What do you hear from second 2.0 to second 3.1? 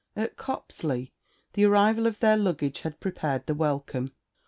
of their luggage had